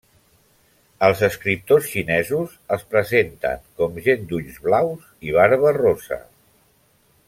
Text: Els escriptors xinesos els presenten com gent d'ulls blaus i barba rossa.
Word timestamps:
Els 1.07 1.19
escriptors 1.27 1.89
xinesos 1.91 2.57
els 2.77 2.87
presenten 2.95 3.63
com 3.83 4.03
gent 4.09 4.27
d'ulls 4.33 4.59
blaus 4.69 5.07
i 5.31 5.39
barba 5.41 5.79
rossa. 5.83 6.23